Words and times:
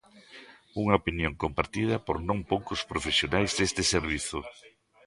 Unha 0.81 0.97
opinión 1.01 1.33
compartida 1.43 1.95
por 2.05 2.17
non 2.29 2.39
poucos 2.51 2.79
profesionais 2.91 3.51
deste 3.57 3.83
servizo. 3.93 4.39